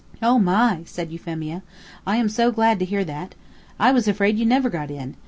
"Oh, 0.19 0.39
my!" 0.39 0.81
said 0.85 1.11
Euphemia, 1.11 1.61
"I 2.07 2.17
am 2.17 2.27
so 2.27 2.51
glad 2.51 2.79
to 2.79 2.85
hear 2.85 3.03
that. 3.05 3.35
I 3.79 3.91
was 3.91 4.07
afraid 4.07 4.39
you 4.39 4.47
never 4.47 4.67
got 4.67 4.89
in. 4.89 5.15